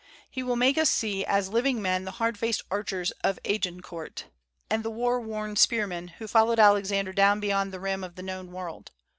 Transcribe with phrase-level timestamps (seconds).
[0.31, 4.25] He will make us see as living men the hard faced archers of Agincourt,
[4.67, 8.51] and the war worn spearmen who followed Alexander down beyond the rim of the known
[8.51, 8.89] world.